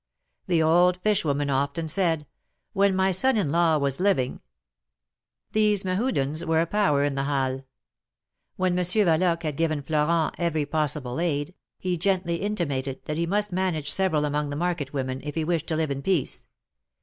[0.45, 2.25] ^' The old fish woman often said
[2.73, 4.39] when my son in law was living.^'
[5.51, 7.61] These Mehudens were a power in the Halles.
[8.55, 11.53] When Monsieur Yaloque had given Florent every possible aid,
[11.83, 15.67] lie gently intimated that he must manage several among the market women, if he wished
[15.67, 16.47] to live in peace.